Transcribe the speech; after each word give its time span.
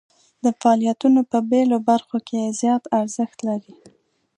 دا 0.43 0.51
فعالیتونه 0.61 1.19
په 1.31 1.37
بیلو 1.49 1.77
برخو 1.89 2.17
کې 2.27 2.55
زیات 2.59 2.83
ارزښت 2.99 3.39
لري. 3.47 3.73